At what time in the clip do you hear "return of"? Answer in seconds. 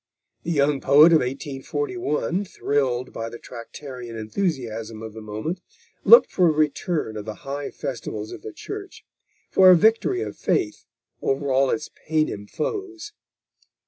6.51-7.25